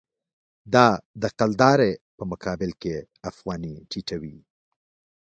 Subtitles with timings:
[0.73, 0.87] دا
[1.21, 2.95] د کلدارې په مقابل کې
[3.29, 4.37] افغانۍ ټیټوي.